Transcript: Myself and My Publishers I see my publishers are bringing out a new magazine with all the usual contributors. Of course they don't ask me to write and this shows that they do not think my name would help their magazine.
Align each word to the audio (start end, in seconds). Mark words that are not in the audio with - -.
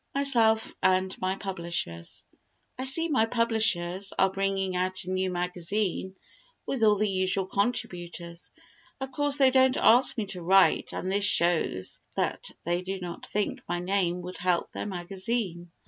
Myself 0.15 0.73
and 0.81 1.15
My 1.21 1.35
Publishers 1.35 2.23
I 2.75 2.85
see 2.85 3.07
my 3.07 3.27
publishers 3.27 4.11
are 4.17 4.31
bringing 4.31 4.75
out 4.75 5.03
a 5.03 5.11
new 5.11 5.29
magazine 5.29 6.15
with 6.65 6.81
all 6.81 6.95
the 6.95 7.07
usual 7.07 7.45
contributors. 7.45 8.49
Of 8.99 9.11
course 9.11 9.37
they 9.37 9.51
don't 9.51 9.77
ask 9.77 10.17
me 10.17 10.25
to 10.33 10.41
write 10.41 10.91
and 10.91 11.11
this 11.11 11.25
shows 11.25 11.99
that 12.15 12.49
they 12.63 12.81
do 12.81 12.99
not 12.99 13.27
think 13.27 13.61
my 13.69 13.77
name 13.79 14.23
would 14.23 14.39
help 14.39 14.71
their 14.71 14.87
magazine. 14.87 15.71